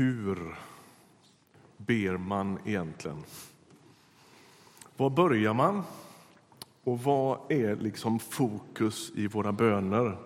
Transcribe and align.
Hur 0.00 0.54
ber 1.76 2.16
man 2.16 2.58
egentligen? 2.64 3.22
Var 4.96 5.10
börjar 5.10 5.54
man? 5.54 5.82
Och 6.84 7.02
vad 7.02 7.38
är 7.48 7.76
liksom 7.76 8.18
fokus 8.18 9.12
i 9.14 9.26
våra 9.26 9.52
böner? 9.52 10.16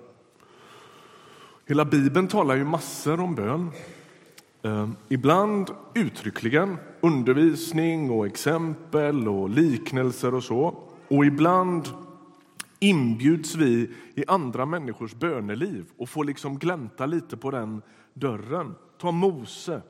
Hela 1.66 1.84
Bibeln 1.84 2.28
talar 2.28 2.54
ju 2.54 2.64
massor 2.64 3.20
om 3.20 3.34
bön. 3.34 3.70
Ehm, 4.62 4.96
ibland 5.08 5.70
uttryckligen, 5.94 6.76
undervisning 7.00 8.10
och 8.10 8.26
exempel 8.26 9.28
och 9.28 9.50
liknelser 9.50 10.34
och 10.34 10.44
så. 10.44 10.82
Och 11.08 11.24
ibland 11.24 11.88
inbjuds 12.78 13.54
vi 13.54 13.90
i 14.14 14.24
andra 14.26 14.66
människors 14.66 15.14
böneliv 15.14 15.84
och 15.96 16.08
får 16.08 16.24
liksom 16.24 16.58
glänta 16.58 17.06
lite 17.06 17.36
på 17.36 17.50
den 17.50 17.82
dörren. 18.12 18.74
Ta 19.04 19.12
Mose 19.12 19.82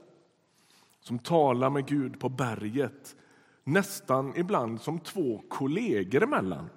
som 1.00 1.18
talar 1.18 1.70
med 1.70 1.86
Gud 1.86 2.20
på 2.20 2.28
berget 2.28 3.16
nästan 3.64 4.32
ibland 4.36 4.80
som 4.80 4.98
två 4.98 5.42
kollegor 5.48 6.22
emellan. 6.22 6.70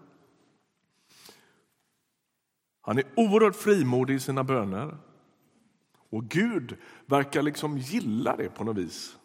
Han 2.81 2.97
är 2.97 3.03
oerhört 3.15 3.55
frimodig 3.55 4.15
i 4.15 4.19
sina 4.19 4.43
böner. 4.43 4.97
Och 6.09 6.23
Gud 6.23 6.77
verkar 7.05 7.41
liksom 7.41 7.77
gilla 7.77 8.35
det 8.35 8.49
på 8.49 8.63
något 8.63 8.77
vis. 8.77 9.17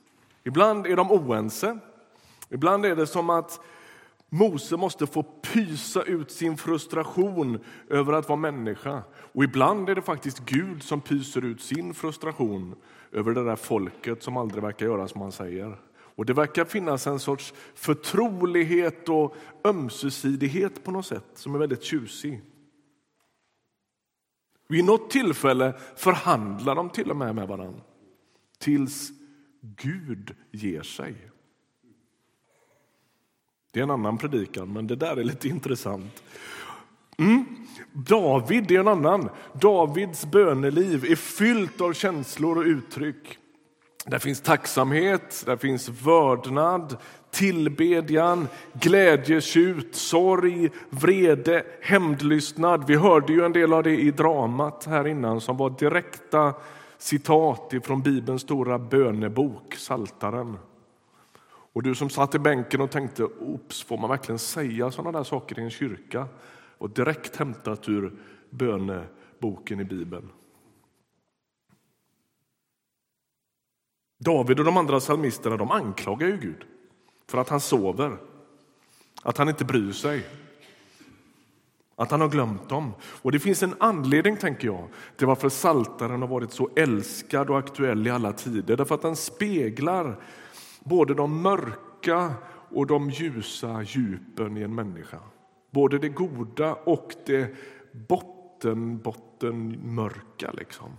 Ibland 0.44 0.86
är 0.86 0.96
de 0.96 1.10
oense. 1.10 1.78
Ibland 2.48 2.86
är 2.86 2.96
det 2.96 3.06
som 3.06 3.30
att 3.30 3.60
Mose 4.34 4.76
måste 4.76 5.06
få 5.06 5.22
pysa 5.22 6.02
ut 6.02 6.30
sin 6.30 6.56
frustration 6.56 7.58
över 7.88 8.12
att 8.12 8.28
vara 8.28 8.36
människa. 8.38 9.02
Och 9.14 9.44
ibland 9.44 9.88
är 9.88 9.94
det 9.94 10.02
faktiskt 10.02 10.38
Gud 10.38 10.82
som 10.82 11.00
pyser 11.00 11.44
ut 11.44 11.60
sin 11.60 11.94
frustration 11.94 12.74
över 13.12 13.32
det 13.32 13.44
där 13.44 13.56
folket 13.56 14.22
som 14.22 14.36
aldrig 14.36 14.62
verkar 14.62 14.86
göra 14.86 15.08
som 15.08 15.20
han 15.20 15.32
säger. 15.32 15.78
Och 15.94 16.26
Det 16.26 16.32
verkar 16.32 16.64
finnas 16.64 17.06
en 17.06 17.18
sorts 17.18 17.54
förtrolighet 17.74 19.08
och 19.08 19.36
ömsesidighet 19.64 20.84
på 20.84 20.90
något 20.90 21.06
sätt 21.06 21.26
som 21.34 21.54
är 21.54 21.58
väldigt 21.58 21.82
tjusig. 21.82 22.40
Vid 24.68 24.84
något 24.84 25.10
tillfälle 25.10 25.74
förhandlar 25.96 26.74
de 26.74 26.90
till 26.90 27.10
och 27.10 27.16
med 27.16 27.34
med 27.34 27.48
varandra 27.48 27.80
tills 28.58 29.10
Gud 29.60 30.34
ger 30.50 30.82
sig. 30.82 31.31
Det 33.72 33.80
är 33.80 33.82
en 33.82 33.90
annan 33.90 34.18
predikan, 34.18 34.72
men 34.72 34.86
det 34.86 34.96
där 34.96 35.16
är 35.16 35.24
lite 35.24 35.48
intressant. 35.48 36.22
Mm. 37.18 37.44
David 37.92 38.70
är 38.70 38.80
en 38.80 38.88
annan. 38.88 39.28
Davids 39.52 40.24
böneliv 40.24 41.04
är 41.04 41.16
fyllt 41.16 41.80
av 41.80 41.92
känslor 41.92 42.58
och 42.58 42.64
uttryck. 42.64 43.38
Där 44.06 44.18
finns 44.18 44.40
tacksamhet, 44.40 45.42
där 45.46 45.56
finns 45.56 45.88
vördnad, 45.88 46.96
tillbedjan, 47.30 48.48
glädjetjut, 48.72 49.94
sorg, 49.94 50.70
vrede, 50.90 51.64
hämndlystnad. 51.82 52.86
Vi 52.86 52.96
hörde 52.96 53.32
ju 53.32 53.44
en 53.44 53.52
del 53.52 53.72
av 53.72 53.82
det 53.82 54.00
i 54.00 54.10
dramat 54.10 54.84
här 54.84 55.06
innan 55.06 55.40
som 55.40 55.56
var 55.56 55.70
direkta 55.70 56.54
citat 56.98 57.72
från 57.84 58.02
Bibelns 58.02 58.42
stora 58.42 58.78
bönebok, 58.78 59.74
Saltaren. 59.74 60.58
Och 61.72 61.82
du 61.82 61.94
som 61.94 62.10
satt 62.10 62.34
i 62.34 62.38
bänken 62.38 62.80
och 62.80 62.90
tänkte, 62.90 63.24
ops, 63.24 63.82
får 63.82 63.98
man 63.98 64.10
verkligen 64.10 64.38
säga 64.38 64.90
sådana 64.90 65.18
där 65.18 65.24
saker 65.24 65.58
i 65.58 65.62
en 65.62 65.70
kyrka? 65.70 66.28
Och 66.78 66.90
direkt 66.90 67.36
hämtat 67.36 67.88
ur 67.88 68.12
böneboken 68.50 69.80
i 69.80 69.84
Bibeln. 69.84 70.28
David 74.18 74.58
och 74.58 74.64
de 74.64 74.76
andra 74.76 75.00
psalmisterna 75.00 75.56
de 75.56 75.70
anklagar 75.70 76.26
ju 76.26 76.36
Gud 76.36 76.64
för 77.28 77.38
att 77.38 77.48
han 77.48 77.60
sover, 77.60 78.16
att 79.22 79.38
han 79.38 79.48
inte 79.48 79.64
bryr 79.64 79.92
sig, 79.92 80.26
att 81.96 82.10
han 82.10 82.20
har 82.20 82.28
glömt 82.28 82.68
dem. 82.68 82.92
Och 83.02 83.32
Det 83.32 83.38
finns 83.38 83.62
en 83.62 83.74
anledning 83.78 84.36
tänker 84.36 84.66
jag 84.66 84.88
till 85.16 85.26
varför 85.26 85.48
Saltaren 85.48 86.20
har 86.20 86.28
varit 86.28 86.52
så 86.52 86.70
älskad 86.76 87.50
och 87.50 87.58
aktuell 87.58 88.06
i 88.06 88.10
alla 88.10 88.32
tider. 88.32 88.76
Därför 88.76 88.94
att 88.94 89.02
den 89.02 89.16
speglar 89.16 90.16
både 90.84 91.14
de 91.14 91.42
mörka 91.42 92.34
och 92.70 92.86
de 92.86 93.10
ljusa 93.10 93.82
djupen 93.82 94.56
i 94.56 94.62
en 94.62 94.74
människa. 94.74 95.18
Både 95.70 95.98
det 95.98 96.08
goda 96.08 96.74
och 96.74 97.14
det 97.26 97.54
botten, 97.92 98.98
botten 98.98 99.78
mörka. 99.94 100.52
Liksom. 100.52 100.96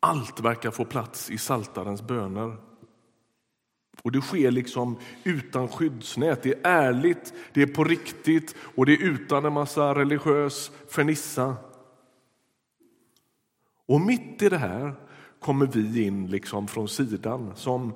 Allt 0.00 0.40
verkar 0.40 0.70
få 0.70 0.84
plats 0.84 1.30
i 1.30 1.38
saltarens 1.38 2.02
böner. 2.02 2.56
Och 4.02 4.12
Det 4.12 4.20
sker 4.20 4.50
liksom 4.50 4.96
utan 5.24 5.68
skyddsnät. 5.68 6.42
Det 6.42 6.52
är 6.52 6.60
ärligt, 6.62 7.34
det 7.52 7.62
är 7.62 7.66
på 7.66 7.84
riktigt 7.84 8.54
och 8.74 8.86
det 8.86 8.92
är 8.92 9.02
utan 9.02 9.44
en 9.44 9.52
massa 9.52 9.94
religiös 9.94 10.70
fernissa. 10.88 11.56
Och 13.86 14.00
mitt 14.00 14.42
i 14.42 14.48
det 14.48 14.58
här 14.58 14.94
kommer 15.40 15.66
vi 15.66 16.04
in 16.04 16.26
liksom 16.26 16.68
från 16.68 16.88
sidan 16.88 17.52
som 17.56 17.94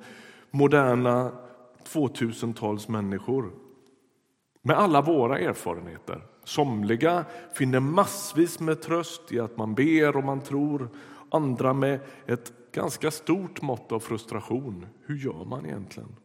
moderna 0.51 1.31
2000-tals 1.83 2.87
människor 2.87 3.51
med 4.61 4.77
alla 4.77 5.01
våra 5.01 5.39
erfarenheter. 5.39 6.21
Somliga 6.43 7.25
finner 7.53 7.79
massvis 7.79 8.59
med 8.59 8.81
tröst 8.81 9.31
i 9.31 9.39
att 9.39 9.57
man 9.57 9.75
ber 9.75 10.17
och 10.17 10.23
man 10.23 10.41
tror 10.41 10.89
andra 11.31 11.73
med 11.73 11.99
ett 12.25 12.53
ganska 12.71 13.11
stort 13.11 13.61
mått 13.61 13.91
av 13.91 13.99
frustration. 13.99 14.85
Hur 15.05 15.15
gör 15.17 15.45
man 15.45 15.65
egentligen? 15.65 16.15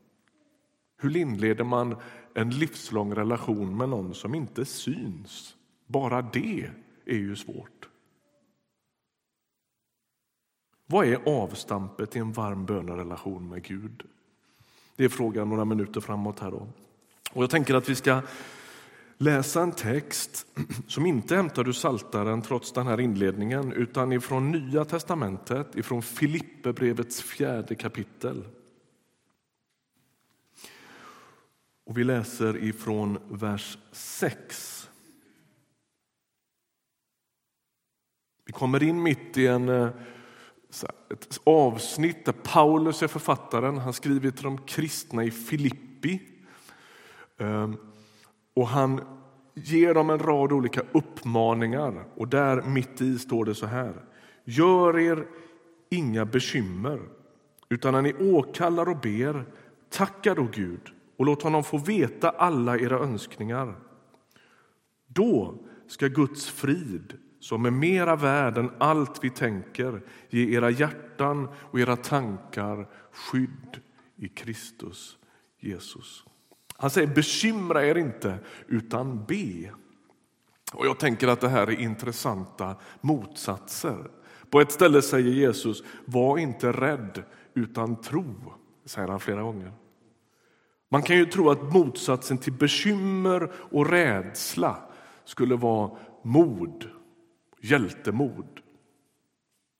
Hur 0.98 1.16
inleder 1.16 1.64
man 1.64 1.96
en 2.34 2.50
livslång 2.50 3.14
relation 3.14 3.76
med 3.76 3.88
någon 3.88 4.14
som 4.14 4.34
inte 4.34 4.64
syns? 4.64 5.56
Bara 5.86 6.22
det 6.22 6.70
är 7.06 7.16
ju 7.16 7.36
svårt. 7.36 7.88
Vad 10.86 11.06
är 11.06 11.42
avstampet 11.42 12.16
i 12.16 12.18
en 12.18 12.32
varm 12.32 12.66
bönerelation 12.66 13.48
med 13.48 13.62
Gud? 13.62 14.02
Det 14.96 15.04
är 15.04 15.08
frågan 15.08 15.48
några 15.48 15.64
minuter 15.64 16.00
framåt 16.00 16.40
här. 16.40 16.50
Då. 16.50 16.68
Och 17.32 17.42
jag 17.42 17.50
tänker 17.50 17.74
att 17.74 17.88
vi 17.88 17.94
ska 17.94 18.22
läsa 19.18 19.62
en 19.62 19.72
text 19.72 20.46
som 20.86 21.06
inte 21.06 21.34
är 21.34 21.36
hämtad 21.36 21.68
ur 21.68 21.72
Saltaren 21.72 22.42
trots 22.42 22.72
den 22.72 22.86
här 22.86 23.00
inledningen 23.00 23.72
utan 23.72 24.12
ifrån 24.12 24.50
Nya 24.50 24.84
testamentet, 24.84 25.76
ifrån 25.76 26.02
Filipperbrevets 26.02 27.22
fjärde 27.22 27.74
kapitel. 27.74 28.44
Och 31.84 31.98
vi 31.98 32.04
läser 32.04 32.56
ifrån 32.64 33.18
vers 33.28 33.78
6. 33.92 34.90
Vi 38.44 38.52
kommer 38.52 38.82
in 38.82 39.02
mitt 39.02 39.38
i 39.38 39.46
en, 39.46 39.68
eh, 39.68 39.88
ett 41.10 41.40
avsnitt 41.44 42.24
där 42.24 42.32
Paulus 42.32 43.02
är 43.02 43.08
författaren. 43.08 43.78
Han 43.78 43.92
skriver 43.92 44.30
till 44.30 44.44
de 44.44 44.58
kristna 44.58 45.24
i 45.24 45.30
Filippi. 45.30 46.22
Ehm, 47.38 47.76
och 48.54 48.68
han 48.68 49.00
ger 49.54 49.94
dem 49.94 50.10
en 50.10 50.18
rad 50.18 50.52
olika 50.52 50.82
uppmaningar 50.92 52.04
och 52.16 52.28
där 52.28 52.62
mitt 52.62 53.00
i 53.00 53.18
står 53.18 53.44
det 53.44 53.54
så 53.54 53.66
här. 53.66 54.04
Gör 54.44 54.98
er 54.98 55.26
inga 55.90 56.24
bekymmer, 56.24 57.00
utan 57.68 57.92
när 57.92 58.02
ni 58.02 58.14
åkallar 58.14 58.88
och 58.88 59.00
ber, 59.00 59.44
tacka 59.90 60.34
då 60.34 60.48
Gud 60.52 60.80
och 61.16 61.26
låt 61.26 61.42
honom 61.42 61.64
få 61.64 61.78
veta 61.78 62.30
alla 62.30 62.78
era 62.78 62.98
önskningar. 62.98 63.74
Då 65.06 65.54
ska 65.88 66.06
Guds 66.06 66.50
frid, 66.50 67.14
som 67.46 67.66
är 67.66 67.70
mera 67.70 68.16
värd 68.16 68.58
än 68.58 68.70
allt 68.78 69.24
vi 69.24 69.30
tänker, 69.30 70.02
ge 70.28 70.56
era 70.56 70.70
hjärtan 70.70 71.48
och 71.70 71.80
era 71.80 71.96
tankar 71.96 72.88
skydd 73.12 73.80
i 74.16 74.28
Kristus 74.28 75.18
Jesus. 75.60 76.24
Han 76.76 76.90
säger 76.90 77.14
bekymra 77.14 77.86
er 77.86 77.94
inte, 77.94 78.38
utan 78.66 79.24
be. 79.24 79.70
Och 80.72 80.86
Jag 80.86 80.98
tänker 80.98 81.28
att 81.28 81.40
det 81.40 81.48
här 81.48 81.66
är 81.66 81.80
intressanta 81.80 82.76
motsatser. 83.00 84.10
På 84.50 84.60
ett 84.60 84.72
ställe 84.72 85.02
säger 85.02 85.32
Jesus, 85.32 85.82
var 86.04 86.38
inte 86.38 86.72
rädd, 86.72 87.22
utan 87.54 88.00
tro. 88.00 88.34
säger 88.84 89.08
han 89.08 89.20
flera 89.20 89.42
gånger. 89.42 89.72
Man 90.88 91.02
kan 91.02 91.16
ju 91.16 91.26
tro 91.26 91.50
att 91.50 91.72
motsatsen 91.72 92.38
till 92.38 92.52
bekymmer 92.52 93.52
och 93.54 93.90
rädsla 93.90 94.76
skulle 95.24 95.56
vara 95.56 95.90
mod, 96.22 96.95
hjältemod. 97.70 98.60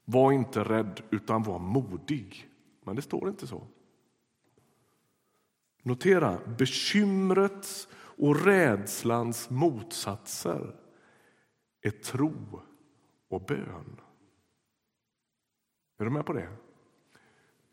Var 0.05 0.33
inte 0.33 0.65
rädd, 0.65 1.03
utan 1.11 1.43
var 1.43 1.59
modig. 1.59 2.51
Men 2.85 2.97
det 2.97 3.03
står 3.03 3.29
inte 3.29 3.47
så. 3.47 3.67
Notera 5.83 6.41
bekymrets 6.59 7.89
och 7.95 8.45
rädslans 8.45 9.51
motsatser 9.51 10.75
är 11.81 11.91
tro 11.91 12.61
och 13.29 13.45
bön. 13.45 14.01
Är 15.99 16.05
du 16.05 16.11
med 16.11 16.27
på 16.27 16.33
det? 16.33 16.49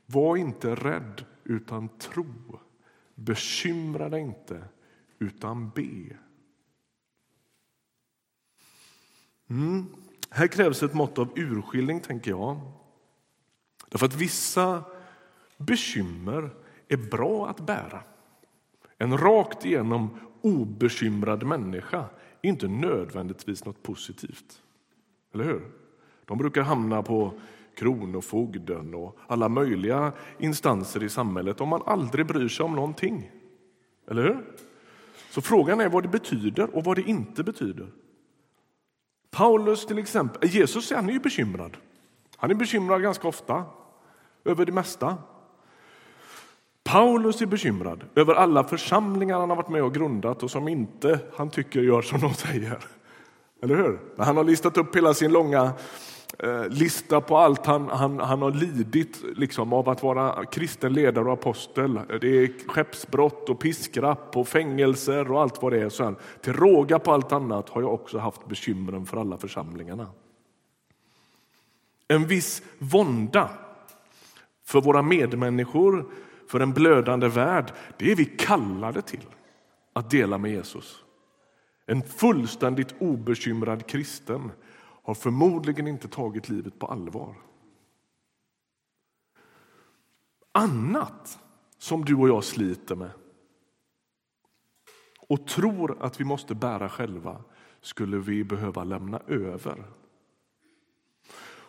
Var 0.06 0.38
inte 0.38 0.75
rädd, 0.75 1.25
utan 1.44 1.89
tro. 1.98 2.59
Bekymra 3.16 4.09
dig 4.09 4.21
inte, 4.21 4.63
utan 5.19 5.69
be. 5.69 6.18
Mm. 9.50 9.86
Här 10.35 10.47
krävs 10.47 10.83
ett 10.83 10.94
mått 10.94 11.18
av 11.18 11.30
urskiljning, 11.35 12.00
tänker 12.00 12.31
jag. 12.31 12.59
Därför 13.89 14.06
att 14.06 14.15
vissa 14.15 14.83
bekymmer 15.57 16.50
är 16.88 16.97
bra 16.97 17.47
att 17.47 17.59
bära. 17.59 18.03
En 18.97 19.18
rakt 19.18 19.65
igenom 19.65 20.19
obekymrad 20.41 21.44
människa 21.44 22.06
är 22.41 22.50
inte 22.50 22.68
nödvändigtvis 22.68 23.65
något 23.65 23.83
positivt. 23.83 24.62
Eller 25.33 25.44
hur? 25.44 25.71
De 26.25 26.38
brukar 26.38 26.62
hamna 26.62 27.03
på 27.03 27.33
Kronofogden 27.75 28.94
och 28.94 29.18
alla 29.27 29.50
möjliga 29.50 30.12
instanser 30.39 31.03
i 31.03 31.09
samhället 31.09 31.62
om 31.62 31.69
man 31.69 31.81
aldrig 31.85 32.25
bryr 32.25 32.47
sig 32.47 32.65
om 32.65 32.75
någonting. 32.75 33.31
Eller 34.07 34.24
hur? 34.24 34.45
Så 35.30 35.41
frågan 35.41 35.81
är 35.81 35.89
vad 35.89 36.03
det 36.03 36.09
betyder 36.09 36.75
och 36.75 36.83
vad 36.83 36.97
det 36.97 37.09
inte 37.09 37.44
betyder. 37.44 37.88
Paulus 39.33 39.85
till 39.85 39.97
exempel, 39.97 40.50
Jesus 40.50 40.91
han 40.91 41.09
är 41.09 41.13
ju 41.13 41.19
bekymrad. 41.19 41.77
Han 42.38 42.51
är 42.51 42.56
bekymrad 42.56 43.01
ganska 43.01 43.27
ofta, 43.27 43.63
över 44.45 44.65
det 44.65 44.71
mesta. 44.71 45.18
Paulus 46.83 47.41
är 47.41 47.45
bekymrad 47.45 48.03
över 48.15 48.33
alla 48.33 48.63
församlingar 48.63 49.39
han 49.39 49.50
har 49.50 49.57
varit 49.57 49.69
med 49.69 49.83
och 49.83 49.94
grundat 49.94 50.44
och 50.44 50.51
som 50.51 50.68
inte 50.68 51.19
han 51.35 51.50
tycker 51.50 51.81
gör 51.81 52.01
som 52.01 52.19
de 52.19 52.33
säger. 52.33 52.80
Eller 53.63 53.75
hur? 53.75 54.00
Han 54.18 54.38
har 54.38 54.44
listat 54.44 54.77
upp 54.77 54.95
hela 54.95 55.13
sin 55.13 55.31
långa 55.31 55.71
Eh, 56.39 56.68
lista 56.69 57.21
på 57.21 57.38
allt 57.38 57.65
han, 57.65 57.89
han, 57.89 58.19
han 58.19 58.41
har 58.41 58.51
lidit 58.51 59.24
liksom, 59.35 59.74
av 59.74 59.89
att 59.89 60.03
vara 60.03 60.45
kristen 60.45 60.94
ledare 60.94 61.25
och 61.25 61.33
apostel. 61.33 62.00
Det 62.21 62.27
är 62.27 62.68
skeppsbrott 62.68 63.50
och 63.50 63.59
piskrapp 63.59 64.38
och 64.38 64.47
fängelser 64.47 65.31
och 65.31 65.41
allt 65.41 65.62
vad 65.62 65.71
det 65.71 65.81
är. 65.81 65.89
Så 65.89 66.15
till 66.41 66.53
råga 66.53 67.00
på 67.00 67.12
allt 67.12 67.31
annat 67.31 67.69
har 67.69 67.81
jag 67.81 67.94
också 67.94 68.18
haft 68.18 68.47
bekymren 68.47 69.06
för 69.06 69.18
alla 69.18 69.38
församlingarna. 69.38 70.07
En 72.07 72.27
viss 72.27 72.62
vånda 72.80 73.50
för 74.65 74.81
våra 74.81 75.01
medmänniskor, 75.01 76.06
för 76.47 76.59
en 76.59 76.74
blödande 76.74 77.27
värld, 77.27 77.71
det 77.97 78.12
är 78.12 78.15
vi 78.15 78.25
kallade 78.25 79.01
till 79.01 79.27
att 79.94 80.09
dela 80.09 80.38
med 80.38 80.51
Jesus. 80.51 81.03
En 81.85 82.03
fullständigt 82.03 82.95
obekymrad 83.00 83.88
kristen 83.88 84.51
har 85.03 85.13
förmodligen 85.13 85.88
inte 85.88 86.07
tagit 86.07 86.50
livet 86.50 86.79
på 86.79 86.88
allvar. 86.88 87.35
Annat 90.51 91.39
som 91.77 92.05
du 92.05 92.15
och 92.15 92.29
jag 92.29 92.44
sliter 92.44 92.95
med 92.95 93.11
och 95.27 95.47
tror 95.47 95.97
att 96.00 96.19
vi 96.19 96.23
måste 96.23 96.55
bära 96.55 96.89
själva 96.89 97.41
skulle 97.81 98.17
vi 98.17 98.44
behöva 98.44 98.83
lämna 98.83 99.19
över. 99.27 99.83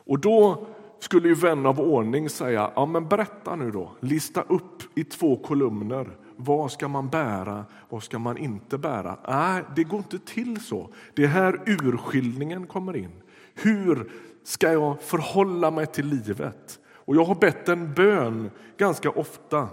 Och 0.06 0.18
då 0.18 0.66
skulle 0.98 1.28
ju 1.28 1.34
vän 1.34 1.66
av 1.66 1.80
ordning 1.80 2.28
säga, 2.28 2.72
ja 2.76 2.86
men 2.86 3.08
berätta 3.08 3.56
nu 3.56 3.70
då, 3.70 3.92
lista 4.00 4.42
upp 4.42 4.98
i 4.98 5.04
två 5.04 5.36
kolumner 5.36 6.16
vad 6.36 6.72
ska 6.72 6.88
man 6.88 7.08
bära, 7.08 7.64
vad 7.88 8.02
ska 8.02 8.18
man 8.18 8.36
inte 8.36 8.78
bära? 8.78 9.18
Nej, 9.28 9.64
det 9.76 9.84
går 9.84 9.98
inte 9.98 10.18
till 10.18 10.60
så. 10.60 10.90
Det 11.14 11.24
är 11.24 11.28
här 11.28 11.62
urskiljningen 11.66 12.66
kommer 12.66 12.96
in. 12.96 13.12
Hur 13.54 14.10
ska 14.42 14.72
jag 14.72 15.00
förhålla 15.00 15.70
mig 15.70 15.86
till 15.86 16.06
livet? 16.06 16.80
Och 16.86 17.16
jag 17.16 17.24
har 17.24 17.34
bett 17.34 17.68
en 17.68 17.94
bön 17.94 18.50
ganska 18.76 19.10
ofta. 19.10 19.68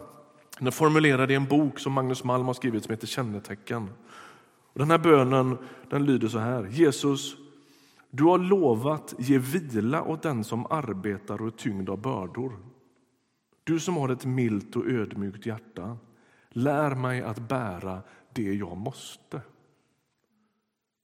Den 0.60 0.72
formulerad 0.72 1.32
i 1.32 1.36
en 1.36 1.46
bok 1.46 1.80
som 1.80 1.94
Magnus 1.94 2.24
Malm 2.24 2.46
har 2.46 2.54
skrivit 2.54 2.84
som 2.84 2.92
heter 2.92 3.08
Kännetecken. 3.08 3.90
Och 4.74 4.80
den 4.80 4.92
här 4.92 4.98
bönen 4.98 5.58
den 5.90 6.06
lyder 6.06 6.28
så 6.28 6.40
här. 6.40 6.66
Jesus, 6.66 7.36
du 8.10 8.24
har 8.24 8.38
lovat 8.38 9.16
ge 9.18 9.38
vila 9.38 10.04
åt 10.04 10.22
den 10.22 10.44
som 10.44 10.66
arbetar 10.70 11.42
och 11.42 11.48
är 11.48 11.52
tyngd 11.52 11.90
av 11.90 12.02
bördor. 12.02 12.60
Du 13.64 13.80
som 13.80 13.98
har 13.98 14.10
ett 14.10 14.26
milt 14.26 14.76
och 14.76 14.86
ödmjukt 14.86 15.46
hjärta. 15.46 15.98
Lär 16.50 16.96
mig 16.96 17.22
att 17.22 17.40
bära 17.40 18.02
det 18.34 18.54
jag 18.54 18.78
måste. 18.78 19.42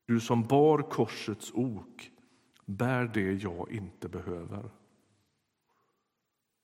Du 0.05 0.19
som 0.19 0.43
bar 0.43 0.81
korsets 0.81 1.51
ok, 1.53 2.11
bär 2.67 3.11
det 3.13 3.33
jag 3.33 3.71
inte 3.71 4.09
behöver. 4.09 4.69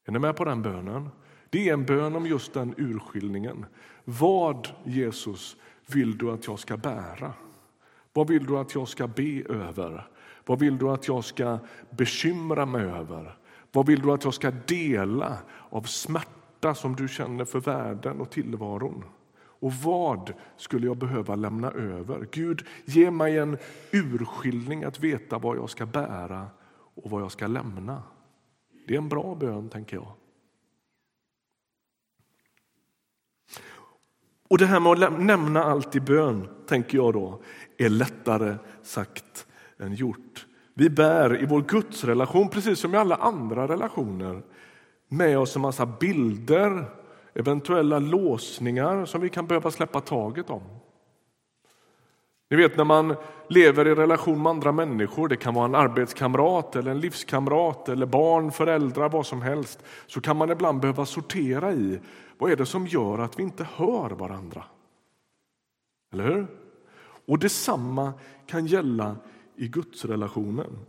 Är 0.06 0.12
ni 0.12 0.20
med 0.20 0.36
på 0.36 0.46
den 0.46 0.62
bönen? 0.62 1.10
Det 1.50 1.70
är 1.70 1.74
en 1.74 1.86
bön 1.86 2.16
om 2.16 2.26
just 2.26 2.54
den 2.54 2.74
urskiljningen. 2.78 3.66
Vad, 4.04 4.68
Jesus, 4.84 5.58
vill 5.88 6.18
du 6.18 6.32
att 6.32 6.48
jag 6.48 6.60
ska 6.60 6.78
bära? 6.78 7.34
Vad 8.14 8.28
vill 8.28 8.46
du 8.46 8.58
att 8.58 8.76
jag 8.76 8.88
ska 8.88 9.08
be 9.08 9.44
över? 9.50 10.08
Vad 10.46 10.60
vill 10.60 10.78
du 10.78 10.90
att 10.90 11.08
jag 11.08 11.24
ska 11.24 11.60
bekymra 11.90 12.66
mig 12.66 12.82
över? 12.82 13.38
Vad 13.72 13.88
vill 13.88 14.02
du 14.02 14.12
att 14.12 14.24
jag 14.24 14.34
ska 14.34 14.52
dela 14.52 15.38
av 15.70 15.82
smärta 15.82 16.76
som 16.76 16.96
du 16.96 17.08
känner 17.08 17.46
för 17.46 17.60
världen 17.60 18.22
och 18.22 18.30
tillvaron. 18.30 19.04
Och 19.64 19.74
vad 19.74 20.34
skulle 20.58 20.88
jag 20.88 20.98
behöva 20.98 21.36
lämna 21.36 21.72
över? 21.72 22.28
Gud, 22.32 22.66
ge 22.86 23.12
mig 23.12 23.38
en 23.38 23.58
urskiljning 23.92 24.84
att 24.84 25.00
veta 25.00 25.38
vad 25.38 25.58
jag 25.58 25.70
ska 25.70 25.86
bära 25.86 26.48
och 26.96 27.10
vad 27.10 27.22
jag 27.22 27.32
ska 27.32 27.48
lämna. 27.48 28.04
Det 28.88 28.94
är 28.94 28.98
en 28.98 29.10
bra 29.10 29.36
bön, 29.36 29.70
tänker 29.70 29.98
jag. 29.98 30.14
Och 34.48 34.58
det 34.58 34.66
här 34.66 34.80
med 34.80 35.04
att 35.04 35.22
nämna 35.22 35.64
allt 35.64 35.96
i 35.96 36.00
bön, 36.00 36.48
tänker 36.68 36.98
jag 36.98 37.14
då, 37.14 37.42
är 37.78 37.90
lättare 37.90 38.56
sagt 38.82 39.48
än 39.80 39.94
gjort. 39.94 40.48
Vi 40.74 40.90
bär 40.90 41.44
i 41.44 41.46
vår 41.46 41.62
gudsrelation, 41.62 42.50
precis 42.50 42.80
som 42.80 42.94
i 42.94 42.98
alla 42.98 43.16
andra 43.16 43.68
relationer, 43.68 44.44
med 45.08 45.40
oss 45.40 45.56
en 45.56 45.62
massa 45.62 45.86
bilder, 45.86 46.86
eventuella 47.34 48.00
låsningar 48.00 49.06
som 49.06 49.22
vi 49.22 49.30
kan 49.30 49.48
behöva 49.48 49.72
släppa 49.72 50.02
taget 50.02 50.50
om. 50.50 50.62
Ni 52.50 52.58
vet 52.58 52.78
när 52.78 52.84
man 52.84 53.16
lever 53.48 53.88
i 53.88 53.96
relation 53.96 54.42
med 54.42 54.50
andra 54.50 54.72
människor, 54.72 55.28
det 55.28 55.36
kan 55.36 55.54
vara 55.54 55.66
en 55.66 55.76
arbetskamrat 55.76 56.76
eller 56.76 56.92
en 56.92 57.00
livskamrat 57.00 57.90
eller 57.90 58.06
barn, 58.06 58.52
föräldrar, 58.52 59.10
vad 59.10 59.26
som 59.26 59.42
helst, 59.42 59.84
så 60.08 60.22
kan 60.22 60.38
man 60.38 60.52
ibland 60.52 60.80
behöva 60.80 61.06
sortera 61.06 61.74
i 61.74 62.00
vad 62.38 62.52
är 62.52 62.56
det 62.56 62.66
som 62.66 62.88
gör 62.88 63.20
att 63.20 63.40
vi 63.40 63.44
inte 63.44 63.68
hör 63.76 64.10
varandra. 64.10 64.64
Eller 66.14 66.24
hur? 66.24 66.48
Och 67.28 67.40
detsamma 67.40 68.14
kan 68.48 68.66
gälla 68.66 69.16
i 69.56 69.68
gudsrelationen. 69.68 70.80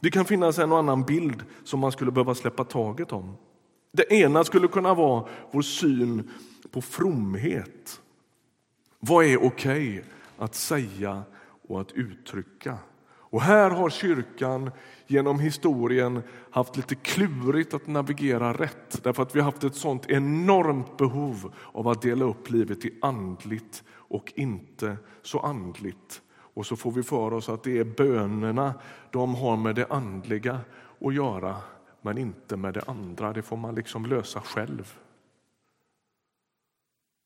Det 0.00 0.10
kan 0.10 0.24
finnas 0.24 0.58
en 0.58 0.72
och 0.72 0.78
annan 0.78 1.02
bild 1.02 1.44
som 1.64 1.80
man 1.80 1.92
skulle 1.92 2.10
behöva 2.10 2.34
släppa 2.34 2.64
taget 2.64 3.12
om. 3.12 3.36
Det 3.92 4.12
ena 4.12 4.44
skulle 4.44 4.68
kunna 4.68 4.94
vara 4.94 5.28
vår 5.50 5.62
syn 5.62 6.30
på 6.70 6.82
fromhet. 6.82 8.00
Vad 9.00 9.24
är 9.24 9.36
okej 9.36 9.98
okay 9.98 10.02
att 10.38 10.54
säga 10.54 11.22
och 11.68 11.80
att 11.80 11.92
uttrycka? 11.92 12.78
Och 13.32 13.42
här 13.42 13.70
har 13.70 13.90
kyrkan 13.90 14.70
genom 15.06 15.40
historien 15.40 16.22
haft 16.50 16.76
lite 16.76 16.94
klurigt 16.94 17.74
att 17.74 17.86
navigera 17.86 18.52
rätt 18.52 19.04
därför 19.04 19.22
att 19.22 19.36
vi 19.36 19.40
har 19.40 19.44
haft 19.44 19.64
ett 19.64 19.74
sånt 19.74 20.06
enormt 20.10 20.96
behov 20.96 21.54
av 21.72 21.88
att 21.88 22.02
dela 22.02 22.24
upp 22.24 22.50
livet 22.50 22.84
i 22.84 22.98
andligt 23.02 23.84
och 23.90 24.32
inte 24.36 24.96
så 25.22 25.40
andligt. 25.40 26.22
Och 26.54 26.66
så 26.66 26.76
får 26.76 26.92
vi 26.92 27.02
för 27.02 27.32
oss 27.32 27.48
att 27.48 27.62
det 27.62 27.78
är 27.78 27.84
bönerna 27.84 28.74
de 29.10 29.34
har 29.34 29.56
med 29.56 29.74
det 29.74 29.86
andliga 29.90 30.60
att 31.00 31.14
göra, 31.14 31.56
men 32.02 32.18
inte 32.18 32.56
med 32.56 32.74
det 32.74 32.82
andra. 32.86 33.32
Det 33.32 33.42
får 33.42 33.56
man 33.56 33.74
liksom 33.74 34.06
lösa 34.06 34.40
själv. 34.40 34.98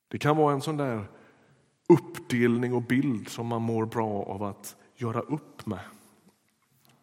Det 0.08 0.18
kan 0.18 0.36
vara 0.36 0.54
en 0.54 0.60
sån 0.60 0.76
där 0.76 1.04
uppdelning 1.88 2.74
och 2.74 2.82
bild 2.82 3.28
som 3.28 3.46
man 3.46 3.62
mår 3.62 3.86
bra 3.86 4.22
av 4.22 4.42
att 4.42 4.76
göra 4.96 5.20
upp 5.20 5.66
med. 5.66 5.80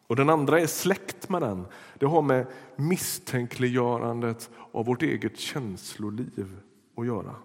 Och 0.06 0.16
Den 0.16 0.30
andra 0.30 0.60
är 0.60 0.66
släkt 0.66 1.28
med 1.28 1.42
den. 1.42 1.66
Det 1.98 2.06
har 2.06 2.22
med 2.22 2.46
misstänkliggörandet 2.76 4.50
av 4.72 4.86
vårt 4.86 5.02
eget 5.02 5.38
känsloliv 5.38 6.60
att 6.96 7.06
göra. 7.06 7.36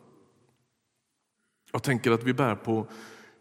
Jag 1.71 1.83
tänker 1.83 2.12
att 2.12 2.24
vi 2.24 2.33
bär 2.33 2.55
på 2.55 2.88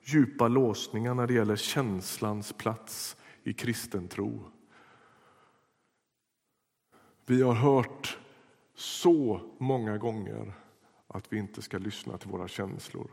djupa 0.02 0.48
låsningar 0.48 1.14
när 1.14 1.26
det 1.26 1.34
gäller 1.34 1.56
känslans 1.56 2.52
plats 2.52 3.16
i 3.44 3.52
kristen 3.52 4.08
tro. 4.08 4.44
Vi 7.28 7.42
har 7.42 7.54
hört 7.54 8.18
så 8.74 9.40
många 9.58 9.98
gånger 9.98 10.52
att 11.06 11.32
vi 11.32 11.38
inte 11.38 11.62
ska 11.62 11.78
lyssna 11.78 12.18
till 12.18 12.30
våra 12.30 12.48
känslor. 12.48 13.10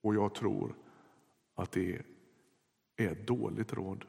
Och 0.00 0.14
jag 0.14 0.34
tror 0.34 0.74
att 1.54 1.72
det 1.72 2.02
är 2.96 3.08
ett 3.12 3.26
dåligt 3.26 3.72
råd. 3.72 4.04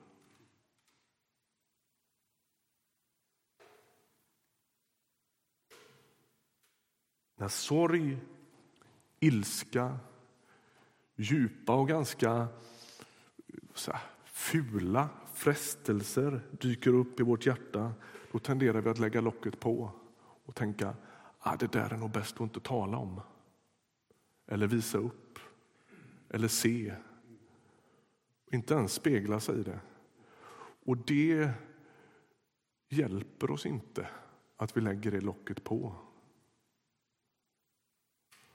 När 7.35 7.47
sorg, 7.47 8.17
ilska, 9.19 9.99
djupa 11.15 11.75
och 11.75 11.87
ganska 11.87 12.47
här, 13.87 14.01
fula 14.25 15.09
frestelser 15.33 16.41
dyker 16.51 16.93
upp 16.93 17.19
i 17.19 17.23
vårt 17.23 17.45
hjärta 17.45 17.93
då 18.33 18.39
tenderar 18.39 18.81
vi 18.81 18.89
att 18.89 18.99
lägga 18.99 19.21
locket 19.21 19.59
på 19.59 19.91
och 20.45 20.55
tänka 20.55 20.95
ah, 21.39 21.55
det 21.55 21.71
där 21.71 21.93
är 21.93 21.97
nog 21.97 22.11
bäst 22.11 22.35
att 22.35 22.41
inte 22.41 22.59
tala 22.59 22.97
om. 22.97 23.21
Eller 24.47 24.67
visa 24.67 24.97
upp. 24.97 25.39
Eller 26.29 26.47
se. 26.47 26.95
Inte 28.51 28.73
ens 28.73 28.93
spegla 28.93 29.39
sig 29.39 29.59
i 29.59 29.63
det. 29.63 29.79
Och 30.85 30.97
det 30.97 31.49
hjälper 32.89 33.51
oss 33.51 33.65
inte 33.65 34.07
att 34.57 34.77
vi 34.77 34.81
lägger 34.81 35.11
det 35.11 35.21
locket 35.21 35.63
på. 35.63 35.95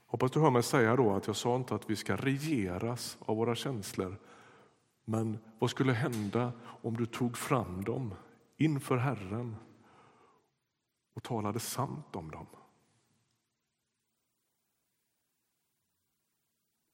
Hoppas 0.07 0.31
du 0.31 0.41
hör 0.41 0.51
mig 0.51 0.63
säga 0.63 0.97
då 0.97 1.13
att 1.13 1.27
jag 1.27 1.37
sa 1.37 1.57
inte 1.57 1.75
att 1.75 1.91
vi 1.91 1.97
ska 1.97 2.17
regeras 2.17 3.19
av 3.21 3.37
våra 3.37 3.55
känslor. 3.55 4.17
Men 5.05 5.39
vad 5.59 5.71
skulle 5.71 5.93
hända 5.93 6.53
om 6.61 6.97
du 6.97 7.07
tog 7.07 7.37
fram 7.37 7.85
dem 7.85 8.15
inför 8.57 8.97
Herren 8.97 9.57
och 11.19 11.25
talade 11.25 11.61
sant 11.61 12.17
om 12.17 12.31
dem? 12.31 12.47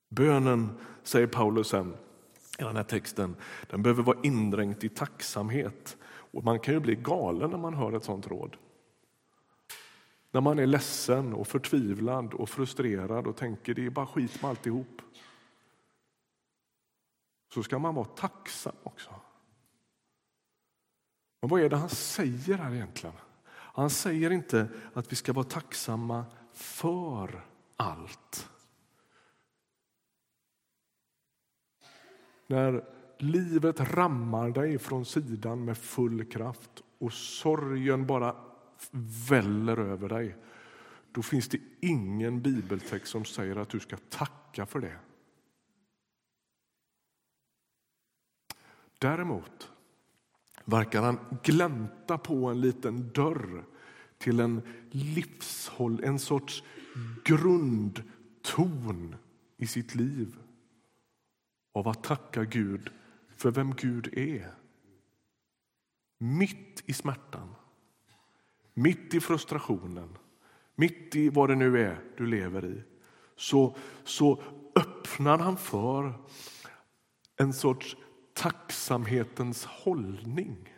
Bönen, 0.09 0.78
säger 1.02 1.26
Paulus 1.26 1.69
sen 1.69 1.97
i 2.59 2.62
den 2.62 2.76
här 2.76 2.85
texten, 2.85 3.37
den 3.71 3.83
behöver 3.83 4.02
vara 4.02 4.19
indränkt 4.23 4.85
i 4.85 4.88
tacksamhet. 4.88 5.97
Och 6.04 6.45
man 6.45 6.61
kan 6.61 6.75
ju 6.75 6.81
bli 6.81 6.95
galen 6.95 7.50
när 7.50 7.59
man 7.59 7.75
hör 7.75 7.93
ett 7.93 8.04
sånt 8.04 8.26
råd. 8.26 8.57
När 10.31 10.40
man 10.40 10.59
är 10.59 10.66
ledsen 10.66 11.35
och 11.35 11.49
förtvivlad 11.49 12.35
och 12.35 12.49
frustrerad 12.49 13.26
och 13.26 13.37
tänker 13.37 13.75
det 13.75 13.87
är 13.87 13.90
bara 13.90 14.07
skit 14.07 14.43
med 14.43 14.49
alltihop. 14.49 15.02
Så 17.54 17.62
ska 17.62 17.78
man 17.78 17.95
vara 17.95 18.07
tacksam 18.07 18.76
också. 18.83 19.11
Men 21.40 21.50
vad 21.50 21.61
är 21.61 21.69
det 21.69 21.76
han 21.76 21.88
säger 21.88 22.59
här 22.59 22.75
egentligen? 22.75 23.16
Han 23.76 23.90
säger 23.90 24.31
inte 24.31 24.69
att 24.93 25.12
vi 25.12 25.16
ska 25.16 25.33
vara 25.33 25.45
tacksamma 25.45 26.25
för 26.52 27.45
allt. 27.76 28.49
När 32.47 32.85
livet 33.19 33.81
rammar 33.81 34.50
dig 34.50 34.78
från 34.78 35.04
sidan 35.04 35.64
med 35.64 35.78
full 35.78 36.25
kraft 36.25 36.83
och 36.99 37.12
sorgen 37.12 38.07
bara 38.07 38.37
väller 39.31 39.76
över 39.76 40.09
dig, 40.09 40.37
då 41.12 41.23
finns 41.23 41.49
det 41.49 41.61
ingen 41.81 42.43
bibeltext 42.43 43.12
som 43.12 43.25
säger 43.25 43.57
att 43.57 43.69
du 43.69 43.81
ska 43.81 43.97
tacka 43.97 44.66
för 44.66 44.81
det. 44.81 44.99
Däremot 48.99 49.71
verkar 50.64 51.02
han 51.02 51.18
glänta 51.42 52.18
på 52.18 52.47
en 52.47 52.61
liten 52.61 53.11
dörr 53.12 53.64
till 54.18 54.40
en 54.40 54.62
livshåll, 54.90 56.04
en 56.04 56.18
sorts 56.18 56.62
grundton 57.25 59.16
i 59.56 59.66
sitt 59.66 59.94
liv 59.94 60.37
av 61.73 61.88
att 61.88 62.04
tacka 62.04 62.44
Gud 62.44 62.90
för 63.37 63.50
vem 63.50 63.75
Gud 63.75 64.18
är. 64.18 64.54
Mitt 66.18 66.83
i 66.87 66.92
smärtan, 66.92 67.54
mitt 68.75 69.14
i 69.14 69.21
frustrationen, 69.21 70.18
mitt 70.75 71.16
i 71.16 71.28
vad 71.28 71.49
det 71.49 71.54
nu 71.54 71.80
är 71.80 72.00
du 72.16 72.26
lever 72.26 72.64
i 72.64 72.83
så, 73.37 73.76
så 74.04 74.42
öppnar 74.76 75.38
han 75.38 75.56
för 75.56 76.12
en 77.37 77.52
sorts 77.52 77.97
tacksamhetens 78.35 79.64
hållning 79.64 80.75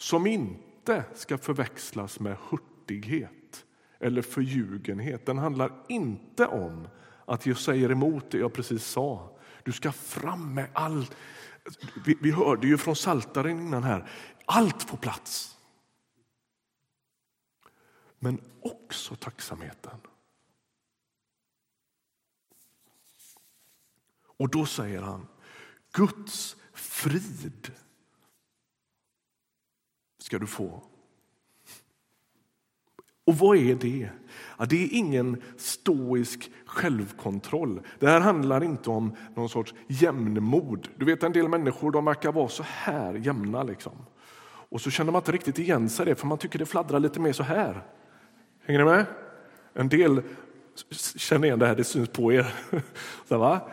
som 0.00 0.26
inte 0.26 1.04
ska 1.14 1.38
förväxlas 1.38 2.20
med 2.20 2.36
hurtighet 2.50 3.66
eller 3.98 4.22
förljugenhet. 4.22 5.26
Den 5.26 5.38
handlar 5.38 5.72
inte 5.88 6.46
om 6.46 6.88
att 7.24 7.46
jag 7.46 7.56
säger 7.56 7.90
emot 7.90 8.30
det 8.30 8.38
jag 8.38 8.52
precis 8.52 8.84
sa. 8.84 9.38
Du 9.62 9.72
ska 9.72 9.92
fram 9.92 10.54
med 10.54 10.68
allt. 10.72 11.16
Vi, 12.06 12.18
vi 12.20 12.30
hörde 12.30 12.66
ju 12.66 12.78
från 12.78 12.96
Saltaren 12.96 13.60
innan 13.60 13.82
här, 13.82 14.10
allt 14.44 14.88
på 14.88 14.96
plats. 14.96 15.58
Men 18.18 18.40
också 18.60 19.16
tacksamheten. 19.16 20.00
Och 24.38 24.48
då 24.48 24.66
säger 24.66 25.02
han, 25.02 25.26
Guds 25.92 26.56
frid 26.72 27.70
ska 30.18 30.38
du 30.38 30.46
få. 30.46 30.82
Och 33.24 33.38
vad 33.38 33.56
är 33.56 33.74
det? 33.74 34.10
Ja, 34.58 34.64
det 34.64 34.84
är 34.84 34.88
ingen 34.92 35.42
stoisk 35.56 36.50
självkontroll. 36.66 37.80
Det 37.98 38.08
här 38.08 38.20
handlar 38.20 38.64
inte 38.64 38.90
om 38.90 39.16
någon 39.34 39.48
sorts 39.48 39.74
jämnmod. 39.86 40.88
Du 40.96 41.04
vet 41.04 41.22
en 41.22 41.32
del 41.32 41.48
människor 41.48 41.90
de 41.90 42.04
verkar 42.04 42.32
vara 42.32 42.48
så 42.48 42.62
här 42.62 43.14
jämna. 43.14 43.62
Liksom. 43.62 43.92
Och 44.44 44.80
så 44.80 44.90
känner 44.90 45.12
man 45.12 45.20
inte 45.20 45.32
riktigt 45.32 45.58
igen 45.58 45.88
sig 45.88 46.06
det 46.06 46.14
för 46.14 46.26
man 46.26 46.38
tycker 46.38 46.58
det 46.58 46.66
fladdrar 46.66 47.00
lite 47.00 47.20
mer 47.20 47.32
så 47.32 47.42
här. 47.42 47.82
Hänger 48.64 48.78
ni 48.78 48.84
med? 48.84 49.06
En 49.74 49.88
del 49.88 50.22
känner 51.16 51.46
igen 51.46 51.58
det 51.58 51.66
här, 51.66 51.76
det 51.76 51.84
syns 51.84 52.08
på 52.08 52.32
er. 52.32 52.54
Så, 53.28 53.38
va? 53.38 53.70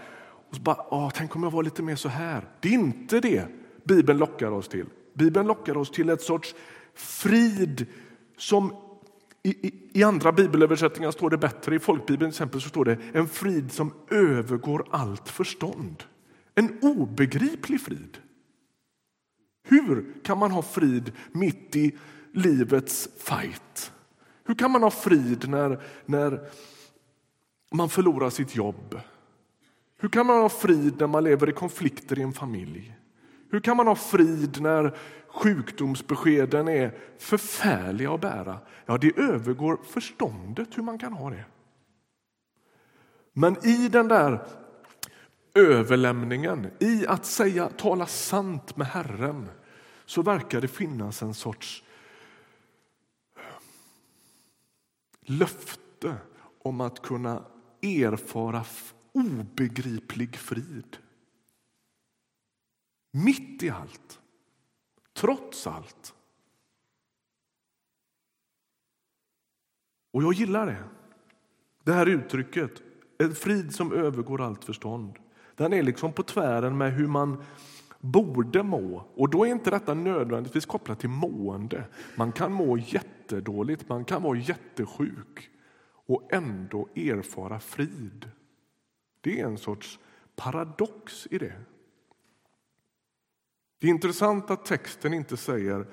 Och 0.56 0.58
så 0.58 0.64
bara, 0.64 0.86
åh, 0.90 1.12
tänk 1.16 1.36
om 1.36 1.44
jag 1.44 1.52
var 1.52 1.64
lite 1.64 1.84
mer 1.84 1.96
så 1.96 2.10
här. 2.10 2.48
Det 2.60 2.68
är 2.68 2.74
inte 2.74 3.20
det 3.20 3.48
Bibeln 3.84 4.20
lockar 4.20 4.52
oss 4.52 4.68
till. 4.68 4.86
Bibeln 5.14 5.48
lockar 5.48 5.78
oss 5.78 5.92
till 5.92 6.10
ett 6.10 6.22
sorts 6.22 6.56
frid 6.94 7.86
som 8.38 8.74
i, 9.44 9.50
i, 9.68 9.74
I, 9.94 10.04
andra 10.04 10.32
bibelöversättningar 10.32 11.12
står 11.12 11.30
det 11.30 11.38
bättre. 11.38 11.76
I 11.76 11.80
folkbibeln 11.80 12.30
exempel 12.30 12.62
så 12.62 12.70
står 12.70 12.86
det 12.86 12.98
en 13.14 13.28
frid 13.28 13.72
som 13.72 13.94
övergår 14.10 14.88
allt 14.92 15.30
förstånd. 15.30 16.04
En 16.56 16.80
obegriplig 16.82 17.82
frid. 17.82 18.18
Hur 19.64 20.14
kan 20.24 20.38
man 20.38 20.52
ha 20.52 20.62
frid 20.62 21.12
mitt 21.32 21.76
i 21.76 21.98
livets 22.34 23.10
fight? 23.18 23.92
Hur 24.44 24.56
kan 24.56 24.72
man 24.72 24.84
ha 24.84 24.92
frid 24.92 25.50
när, 25.50 25.84
när 26.06 26.50
man 27.72 27.90
förlorar 27.90 28.30
sitt 28.30 28.56
jobb? 28.56 29.00
Hur 30.06 30.10
kan 30.10 30.26
man 30.26 30.42
ha 30.42 30.50
frid 30.50 31.00
när 31.00 31.08
man 31.08 31.24
lever 31.24 31.50
i 31.50 31.54
konflikter 31.54 32.20
i 32.20 32.22
en 32.22 32.34
familj? 32.34 32.96
Hur 33.50 33.60
kan 33.60 33.78
man 33.78 33.88
ha 33.88 33.96
frid 33.96 34.62
när 34.62 34.98
sjukdomsbeskeden 35.28 36.68
är 36.68 36.98
förfärliga 37.18 38.14
att 38.14 38.22
bära? 38.22 38.60
Ja, 38.86 38.98
det 38.98 39.18
övergår 39.18 39.80
förståndet 39.84 40.78
hur 40.78 40.84
man 40.84 41.00
kan 41.00 41.14
ha 41.14 41.30
det. 41.30 41.46
Men 43.34 43.66
i 43.66 43.88
den 43.88 44.08
där 44.08 44.48
överlämningen, 45.54 46.68
i 46.80 47.08
att 47.08 47.26
säga, 47.26 47.70
tala 47.70 48.06
sant 48.06 48.78
med 48.78 48.88
Herren 48.88 49.50
så 50.06 50.22
verkar 50.22 50.62
det 50.62 50.68
finnas 50.68 51.22
en 51.22 51.34
sorts 51.34 51.84
löfte 55.22 56.16
om 56.64 56.82
att 56.82 57.02
kunna 57.02 57.44
erfara 57.82 58.64
obegriplig 59.16 60.36
frid. 60.36 60.98
Mitt 63.12 63.64
i 63.64 63.70
allt, 63.70 64.20
trots 65.14 65.68
allt. 65.68 66.14
Och 70.12 70.24
jag 70.24 70.34
gillar 70.34 70.66
det. 70.66 70.84
Det 71.84 71.94
här 71.94 72.06
uttrycket, 72.06 72.72
en 73.18 73.36
frid 73.36 73.76
som 73.76 73.94
övergår 73.94 74.42
allt 74.42 74.64
förstånd. 74.64 75.20
Den 75.56 75.74
är 75.74 75.84
liksom 75.84 76.14
på 76.14 76.24
tvären 76.24 76.78
med 76.78 76.94
hur 76.94 77.08
man 77.08 77.44
borde 78.00 78.64
må. 78.64 79.06
Och 79.16 79.30
då 79.30 79.46
är 79.46 79.50
inte 79.50 79.70
detta 79.70 79.94
nödvändigtvis 79.94 80.66
kopplat 80.66 81.00
till 81.00 81.10
mående. 81.10 81.88
Man 82.16 82.32
kan 82.32 82.54
må 82.54 82.78
jättedåligt, 82.78 83.90
man 83.90 84.06
kan 84.06 84.24
vara 84.24 84.38
jättesjuk 84.38 85.50
och 86.06 86.34
ändå 86.34 86.88
erfara 86.96 87.60
frid. 87.60 88.32
Det 89.26 89.40
är 89.40 89.46
en 89.46 89.58
sorts 89.58 90.00
paradox 90.36 91.28
i 91.32 91.38
det. 91.38 91.54
Det 93.80 93.88
är 93.88 93.92
intressant 93.92 94.52
att 94.52 94.66
texten 94.66 95.14
inte 95.14 95.38
säger 95.38 95.86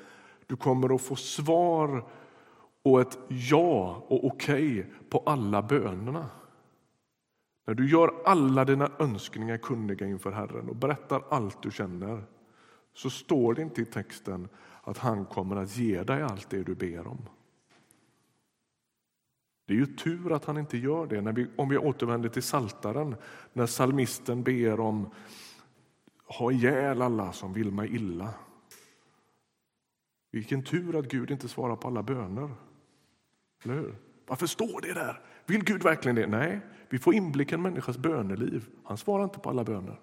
du 0.47 0.57
kommer 0.57 0.95
att 0.95 1.03
få 1.03 1.17
svar 1.17 2.09
och 2.83 3.01
ett 3.01 3.19
ja 3.29 4.05
och 4.09 4.25
okej 4.25 4.81
okay 4.81 4.93
på 5.11 5.23
alla 5.27 5.63
bönerna. 5.63 6.31
När 7.67 7.75
du 7.75 7.91
gör 7.91 8.23
alla 8.25 8.65
dina 8.65 8.93
önskningar 8.99 9.57
kunniga 9.57 10.07
inför 10.07 10.33
Herren 10.33 10.69
och 10.69 10.77
berättar 10.77 11.25
allt 11.31 11.63
du 11.63 11.71
känner 11.71 12.25
så 12.95 13.11
står 13.11 13.55
det 13.55 13.63
inte 13.63 13.83
i 13.83 13.85
texten 13.85 14.49
att 14.83 14.99
han 14.99 15.27
kommer 15.27 15.57
att 15.57 15.77
ge 15.77 16.03
dig 16.03 16.23
allt 16.23 16.51
det 16.51 16.63
du 16.63 16.75
ber 16.75 17.07
om. 17.07 17.29
Det 19.73 19.77
är 19.77 19.81
ju 19.81 19.97
tur 19.97 20.33
att 20.33 20.45
han 20.45 20.59
inte 20.59 20.79
gör 20.79 21.07
det 21.07 21.21
när 21.21 21.33
vi, 21.33 21.49
om 21.57 21.69
vi 21.69 21.79
återvänder 21.79 22.29
till 22.29 22.43
Saltaren 22.43 23.17
när 23.53 23.67
salmisten 23.67 24.43
ber 24.43 24.81
om 24.81 25.11
ha 26.25 26.53
ihjäl 26.53 27.03
alla 27.03 27.33
som 27.33 27.53
vill 27.53 27.71
mig 27.71 27.95
illa. 27.95 28.35
Vilken 30.31 30.65
tur 30.65 30.99
att 30.99 31.09
Gud 31.09 31.31
inte 31.31 31.49
svarar 31.49 31.77
på 31.77 31.89
alla 31.89 32.03
böner. 32.03 32.51
Eller 33.65 33.75
hur? 33.75 33.95
Varför 34.27 34.47
står 34.47 34.81
det 34.81 34.95
där? 34.95 35.21
Vill 35.47 35.65
Gud 35.65 35.83
verkligen 35.83 36.17
det? 36.17 36.27
Nej, 36.27 36.61
vi 36.89 36.99
får 36.99 37.15
inblick 37.15 37.53
i 37.53 37.55
en 37.55 37.63
människas 37.63 37.99
böneliv. 37.99 38.69
Han 38.85 38.99
svarar 38.99 39.25
inte 39.25 39.39
på 39.39 39.51
alla 39.51 39.65
böner. 39.65 40.01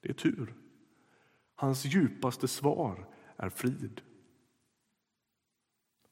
Det 0.00 0.08
är 0.08 0.14
tur. 0.14 0.54
Hans 1.54 1.84
djupaste 1.84 2.48
svar 2.48 3.06
är 3.36 3.48
frid. 3.48 4.00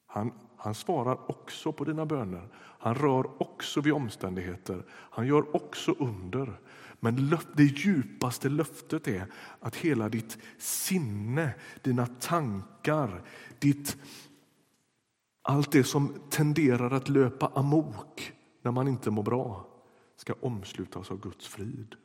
Han, 0.05 0.33
han 0.59 0.75
svarar 0.75 1.31
också 1.31 1.71
på 1.71 1.83
dina 1.83 2.05
böner. 2.05 2.47
Han 2.55 2.95
rör 2.95 3.41
också 3.41 3.81
vid 3.81 3.93
omständigheter. 3.93 4.85
Han 4.89 5.27
gör 5.27 5.55
också 5.55 5.95
under. 5.99 6.59
Men 6.99 7.37
det 7.53 7.63
djupaste 7.63 8.49
löftet 8.49 9.07
är 9.07 9.25
att 9.59 9.75
hela 9.75 10.09
ditt 10.09 10.37
sinne, 10.57 11.53
dina 11.81 12.05
tankar, 12.05 13.21
ditt, 13.59 13.97
allt 15.41 15.71
det 15.71 15.83
som 15.83 16.13
tenderar 16.29 16.91
att 16.91 17.09
löpa 17.09 17.51
amok 17.55 18.33
när 18.61 18.71
man 18.71 18.87
inte 18.87 19.11
mår 19.11 19.23
bra 19.23 19.67
ska 20.15 20.33
omslutas 20.41 21.11
av 21.11 21.19
Guds 21.19 21.47
frid. 21.47 21.95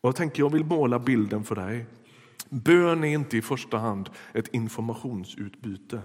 Och 0.00 0.08
jag 0.08 0.16
tänker 0.16 0.42
jag 0.42 0.50
vill 0.50 0.64
måla 0.64 0.98
bilden 0.98 1.44
för 1.44 1.54
dig. 1.54 1.86
Bön 2.50 3.04
är 3.04 3.08
inte 3.08 3.36
i 3.36 3.42
första 3.42 3.78
hand 3.78 4.10
ett 4.32 4.48
informationsutbyte. 4.48 6.02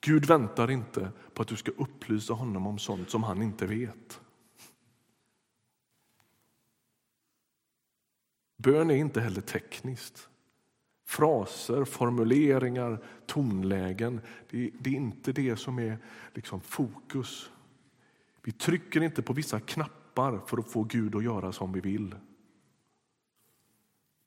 Gud 0.00 0.26
väntar 0.26 0.70
inte 0.70 1.12
på 1.34 1.42
att 1.42 1.48
du 1.48 1.56
ska 1.56 1.70
upplysa 1.70 2.32
honom 2.32 2.66
om 2.66 2.78
sånt 2.78 3.10
som 3.10 3.22
han 3.22 3.42
inte 3.42 3.66
vet. 3.66 4.20
Bön 8.56 8.90
är 8.90 8.94
inte 8.94 9.20
heller 9.20 9.40
tekniskt. 9.40 10.28
Fraser, 11.06 11.84
formuleringar, 11.84 13.04
tonlägen, 13.26 14.20
det, 14.50 14.70
det 14.80 14.90
är 14.90 14.94
inte 14.94 15.32
det 15.32 15.56
som 15.56 15.78
är 15.78 15.98
liksom 16.34 16.60
fokus. 16.60 17.50
Vi 18.42 18.52
trycker 18.52 19.02
inte 19.02 19.22
på 19.22 19.32
vissa 19.32 19.60
knappar 19.60 20.40
för 20.46 20.58
att 20.58 20.70
få 20.70 20.82
Gud 20.82 21.16
att 21.16 21.24
göra 21.24 21.52
som 21.52 21.72
vi 21.72 21.80
vill. 21.80 22.14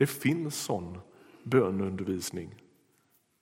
Det 0.01 0.07
finns 0.07 0.55
sån 0.55 0.97
bönundervisning 1.43 2.55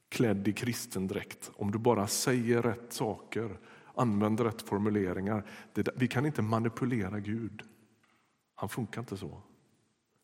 klädd 0.10 0.48
i 0.48 0.54
kristen 0.54 1.08
dräkt. 1.08 1.52
Om 1.56 1.72
du 1.72 1.78
bara 1.78 2.08
säger 2.08 2.62
rätt 2.62 2.94
saker, 2.94 3.58
använder 3.96 4.44
rätt 4.44 4.62
formuleringar. 4.62 5.46
Vi 5.96 6.08
kan 6.08 6.26
inte 6.26 6.42
manipulera 6.42 7.20
Gud. 7.20 7.64
Han 8.56 8.70
funkar 8.70 9.02
inte 9.02 9.18
så. 9.18 9.42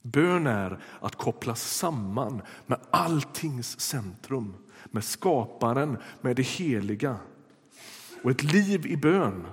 Bön 0.01 0.47
är 0.47 0.83
att 0.99 1.15
kopplas 1.15 1.61
samman 1.61 2.41
med 2.65 2.79
alltings 2.91 3.79
centrum, 3.79 4.53
med 4.85 5.03
skaparen, 5.03 5.97
med 6.21 6.35
det 6.35 6.47
heliga. 6.47 7.17
Och 8.23 8.31
ett 8.31 8.43
liv 8.43 8.85
i 8.85 8.97
bön 8.97 9.47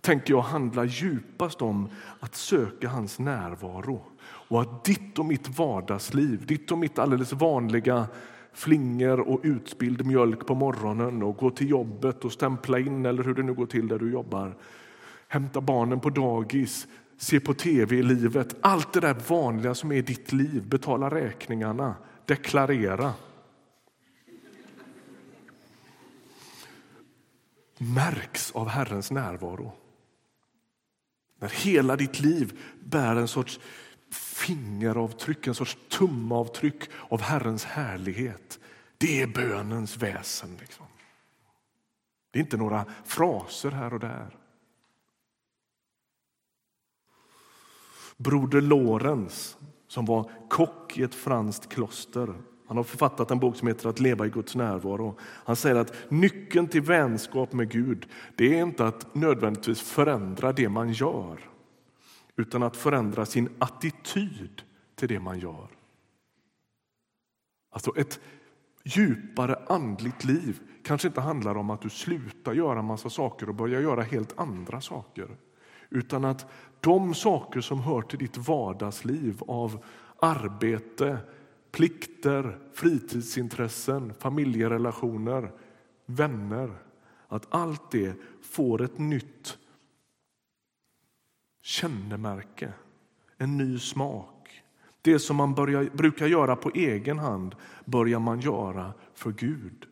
tänker 0.00 0.34
jag 0.34 0.42
handlar 0.42 0.84
djupast 0.84 1.62
om 1.62 1.88
att 2.20 2.34
söka 2.34 2.88
hans 2.88 3.18
närvaro 3.18 4.02
och 4.48 4.60
att 4.60 4.84
ditt 4.84 5.18
och 5.18 5.26
mitt 5.26 5.58
vardagsliv, 5.58 6.46
ditt 6.46 6.72
och 6.72 6.78
mitt 6.78 6.98
alldeles 6.98 7.32
vanliga 7.32 8.06
flingor 8.52 9.20
och 9.20 9.40
utspild 9.42 10.06
mjölk 10.06 10.46
på 10.46 10.54
morgonen 10.54 11.22
och 11.22 11.36
gå 11.36 11.50
till 11.50 11.70
jobbet 11.70 12.24
och 12.24 12.32
stämpla 12.32 12.78
in 12.78 13.06
eller 13.06 13.22
hur 13.22 13.34
det 13.34 13.42
nu 13.42 13.54
går 13.54 13.66
till 13.66 13.88
där 13.88 13.98
du 13.98 14.12
jobbar. 14.12 14.56
Hämta 15.28 15.60
barnen 15.60 16.00
på 16.00 16.10
dagis, 16.10 16.86
se 17.16 17.40
på 17.40 17.54
tv 17.54 17.96
i 17.96 18.02
livet. 18.02 18.56
Allt 18.60 18.92
det 18.92 19.00
där 19.00 19.16
vanliga 19.28 19.74
som 19.74 19.92
är 19.92 20.02
ditt 20.02 20.32
liv. 20.32 20.68
Betala 20.68 21.10
räkningarna, 21.10 21.94
deklarera. 22.24 23.14
Märks 27.78 28.52
av 28.52 28.68
Herrens 28.68 29.10
närvaro. 29.10 29.72
När 31.38 31.48
hela 31.48 31.96
ditt 31.96 32.20
liv 32.20 32.58
bär 32.80 33.16
en 33.16 33.28
sorts 33.28 33.60
fingeravtryck, 34.16 35.46
en 35.46 35.54
sorts 35.54 35.78
tumavtryck 35.88 36.90
av 37.08 37.20
Herrens 37.20 37.64
härlighet. 37.64 38.60
Det 38.98 39.22
är 39.22 39.26
bönens 39.26 39.96
väsen. 39.96 40.56
Liksom. 40.60 40.86
Det 42.30 42.38
är 42.38 42.42
inte 42.42 42.56
några 42.56 42.84
fraser 43.04 43.70
här 43.70 43.94
och 43.94 44.00
där. 44.00 44.36
Broder 48.16 48.60
Lorenz, 48.60 49.56
som 49.88 50.04
var 50.04 50.30
kock 50.48 50.98
i 50.98 51.02
ett 51.02 51.14
franskt 51.14 51.68
kloster, 51.68 52.34
han 52.66 52.76
har 52.76 52.84
författat 52.84 53.30
en 53.30 53.38
bok 53.38 53.56
som 53.56 53.68
heter 53.68 53.88
Att 53.88 54.00
leva 54.00 54.26
i 54.26 54.30
Guds 54.30 54.54
närvaro. 54.54 55.18
Han 55.20 55.56
säger 55.56 55.76
att 55.76 55.94
nyckeln 56.08 56.68
till 56.68 56.82
vänskap 56.82 57.52
med 57.52 57.70
Gud 57.70 58.08
det 58.36 58.58
är 58.58 58.62
inte 58.62 58.86
att 58.86 59.14
nödvändigtvis 59.14 59.80
förändra 59.80 60.52
det 60.52 60.68
man 60.68 60.92
gör 60.92 61.55
utan 62.36 62.62
att 62.62 62.76
förändra 62.76 63.26
sin 63.26 63.48
attityd 63.58 64.62
till 64.94 65.08
det 65.08 65.20
man 65.20 65.38
gör. 65.38 65.68
Alltså 67.70 67.96
ett 67.96 68.20
djupare 68.84 69.56
andligt 69.66 70.24
liv 70.24 70.60
kanske 70.82 71.08
inte 71.08 71.20
handlar 71.20 71.56
om 71.56 71.70
att 71.70 71.82
du 71.82 71.90
slutar 71.90 72.52
göra 72.52 72.82
massa 72.82 73.10
saker 73.10 73.48
och 73.48 73.54
börjar 73.54 73.80
göra 73.80 74.02
helt 74.02 74.38
andra 74.38 74.80
saker. 74.80 75.36
Utan 75.90 76.24
att 76.24 76.46
de 76.80 77.14
saker 77.14 77.60
som 77.60 77.80
hör 77.80 78.02
till 78.02 78.18
ditt 78.18 78.36
vardagsliv 78.36 79.42
av 79.48 79.84
arbete, 80.20 81.18
plikter, 81.72 82.58
fritidsintressen, 82.72 84.14
familjerelationer, 84.18 85.52
vänner. 86.06 86.70
Att 87.28 87.46
allt 87.54 87.90
det 87.90 88.14
får 88.42 88.82
ett 88.82 88.98
nytt 88.98 89.58
kännemärke, 91.66 92.72
en 93.38 93.56
ny 93.56 93.78
smak. 93.78 94.62
Det 95.02 95.18
som 95.18 95.36
man 95.36 95.54
börjar, 95.54 95.90
brukar 95.92 96.26
göra 96.26 96.56
på 96.56 96.70
egen 96.74 97.18
hand 97.18 97.54
börjar 97.84 98.18
man 98.18 98.40
göra 98.40 98.92
för 99.14 99.32
Gud. 99.32 99.86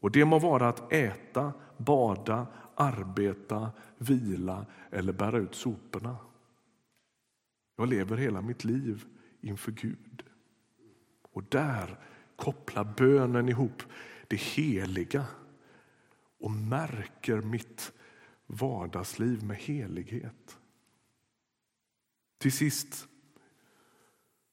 Och 0.00 0.10
Det 0.10 0.24
må 0.24 0.38
vara 0.38 0.68
att 0.68 0.92
äta, 0.92 1.52
bada, 1.76 2.46
arbeta, 2.74 3.70
vila 3.98 4.66
eller 4.90 5.12
bära 5.12 5.38
ut 5.38 5.54
soporna. 5.54 6.16
Jag 7.76 7.88
lever 7.88 8.16
hela 8.16 8.40
mitt 8.40 8.64
liv 8.64 9.04
inför 9.40 9.72
Gud. 9.72 10.22
Och 11.32 11.44
där 11.48 11.98
kopplar 12.36 12.94
bönen 12.96 13.48
ihop 13.48 13.82
det 14.28 14.40
heliga 14.40 15.24
och 16.40 16.50
märker 16.50 17.40
mitt 17.40 17.92
vardagsliv 18.46 19.42
med 19.42 19.56
helighet. 19.56 20.58
Till 22.38 22.52
sist 22.52 23.08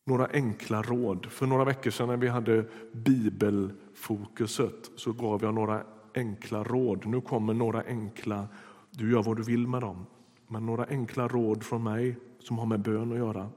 några 0.05 0.27
enkla 0.27 0.81
råd. 0.81 1.25
För 1.25 1.47
några 1.47 1.65
veckor 1.65 1.91
sedan 1.91 2.07
när 2.07 2.17
vi 2.17 2.27
hade 2.27 2.65
bibelfokuset 2.91 4.91
så 4.95 5.13
gav 5.13 5.43
jag 5.43 5.53
några 5.53 5.85
enkla 6.15 6.63
råd. 6.63 7.05
Nu 7.05 7.21
kommer 7.21 7.53
några 7.53 7.83
enkla, 7.83 8.47
du 8.91 9.11
gör 9.11 9.23
vad 9.23 9.37
du 9.37 9.43
vill 9.43 9.67
med 9.67 9.81
dem, 9.81 10.05
men 10.47 10.65
några 10.65 10.85
enkla 10.85 11.27
råd 11.27 11.63
från 11.63 11.83
mig 11.83 12.17
som 12.39 12.57
har 12.57 12.65
med 12.65 12.79
bön 12.79 13.11
att 13.11 13.17
göra. 13.17 13.49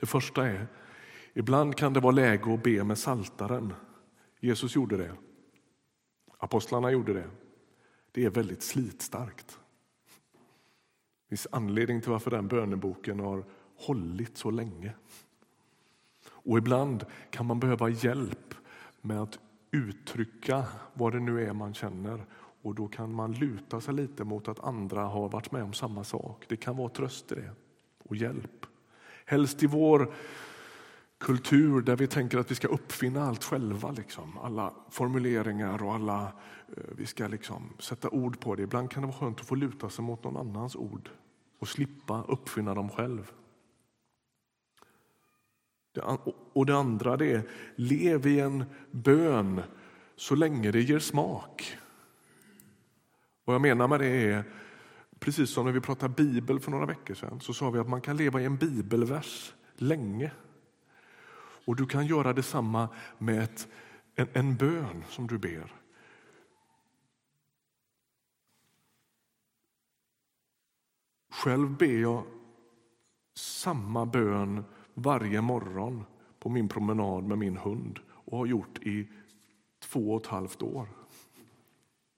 Det 0.00 0.06
första 0.06 0.46
är, 0.46 0.66
ibland 1.34 1.76
kan 1.76 1.92
det 1.92 2.00
vara 2.00 2.12
läge 2.12 2.54
att 2.54 2.62
be 2.62 2.84
med 2.84 2.98
saltaren. 2.98 3.74
Jesus 4.40 4.76
gjorde 4.76 4.96
det. 4.96 5.12
Apostlarna 6.38 6.90
gjorde 6.90 7.12
det. 7.12 7.30
Det 8.12 8.24
är 8.24 8.30
väldigt 8.30 8.62
slitstarkt. 8.62 9.59
Det 11.30 11.36
finns 11.36 11.46
anledning 11.50 12.00
till 12.00 12.10
varför 12.10 12.30
den 12.30 12.48
böneboken 12.48 13.20
har 13.20 13.44
hållit 13.76 14.38
så 14.38 14.50
länge. 14.50 14.92
Och 16.28 16.58
ibland 16.58 17.04
kan 17.30 17.46
man 17.46 17.60
behöva 17.60 17.88
hjälp 17.88 18.54
med 19.00 19.22
att 19.22 19.38
uttrycka 19.70 20.64
vad 20.94 21.12
det 21.12 21.20
nu 21.20 21.44
är 21.48 21.52
man 21.52 21.74
känner. 21.74 22.24
Och 22.62 22.74
då 22.74 22.88
kan 22.88 23.14
man 23.14 23.32
luta 23.32 23.80
sig 23.80 23.94
lite 23.94 24.24
mot 24.24 24.48
att 24.48 24.64
andra 24.64 25.02
har 25.02 25.28
varit 25.28 25.52
med 25.52 25.62
om 25.62 25.72
samma 25.72 26.04
sak. 26.04 26.44
Det 26.48 26.56
kan 26.56 26.76
vara 26.76 26.88
tröst 26.88 27.32
i 27.32 27.34
det 27.34 27.50
och 28.04 28.16
hjälp. 28.16 28.66
Helst 29.24 29.62
i 29.62 29.66
vår 29.66 30.12
kultur 31.20 31.80
där 31.80 31.96
vi 31.96 32.06
tänker 32.06 32.38
att 32.38 32.50
vi 32.50 32.54
ska 32.54 32.68
uppfinna 32.68 33.24
allt 33.24 33.44
själva. 33.44 33.90
Liksom. 33.90 34.38
Alla 34.38 34.74
formuleringar 34.90 35.82
och 35.82 35.94
alla, 35.94 36.32
eh, 36.76 36.82
vi 36.96 37.06
ska 37.06 37.28
liksom 37.28 37.72
sätta 37.78 38.08
ord 38.10 38.40
på 38.40 38.54
det. 38.54 38.62
Ibland 38.62 38.90
kan 38.90 39.02
det 39.02 39.06
vara 39.06 39.18
skönt 39.18 39.40
att 39.40 39.46
få 39.46 39.54
luta 39.54 39.90
sig 39.90 40.04
mot 40.04 40.24
någon 40.24 40.36
annans 40.36 40.76
ord 40.76 41.10
och 41.58 41.68
slippa 41.68 42.24
uppfinna 42.28 42.74
dem 42.74 42.88
själv. 42.88 43.32
Och 46.52 46.66
det 46.66 46.76
andra 46.76 47.16
det 47.16 47.32
är, 47.32 47.42
lev 47.76 48.26
i 48.26 48.40
en 48.40 48.64
bön 48.90 49.62
så 50.16 50.34
länge 50.34 50.70
det 50.70 50.80
ger 50.80 50.98
smak. 50.98 51.76
Vad 53.44 53.54
jag 53.54 53.60
menar 53.60 53.88
med 53.88 54.00
det 54.00 54.06
är, 54.06 54.44
precis 55.18 55.50
som 55.50 55.66
när 55.66 55.72
vi 55.72 55.80
pratade 55.80 56.14
bibel 56.14 56.60
för 56.60 56.70
några 56.70 56.86
veckor 56.86 57.14
sedan, 57.14 57.40
så 57.40 57.52
sa 57.52 57.70
vi 57.70 57.78
att 57.78 57.88
man 57.88 58.00
kan 58.00 58.16
leva 58.16 58.40
i 58.40 58.44
en 58.44 58.56
bibelvers 58.56 59.54
länge. 59.76 60.32
Och 61.64 61.76
du 61.76 61.86
kan 61.86 62.06
göra 62.06 62.32
detsamma 62.32 62.88
med 63.18 63.42
ett, 63.42 63.68
en, 64.14 64.28
en 64.32 64.56
bön 64.56 65.04
som 65.08 65.26
du 65.26 65.38
ber. 65.38 65.72
Själv 71.30 71.76
ber 71.76 72.00
jag 72.00 72.24
samma 73.34 74.06
bön 74.06 74.64
varje 74.94 75.40
morgon 75.40 76.04
på 76.38 76.48
min 76.48 76.68
promenad 76.68 77.24
med 77.24 77.38
min 77.38 77.56
hund 77.56 78.00
och 78.08 78.38
har 78.38 78.46
gjort 78.46 78.78
i 78.78 79.08
två 79.78 80.14
och 80.14 80.20
ett 80.20 80.26
halvt 80.26 80.62
år. 80.62 80.88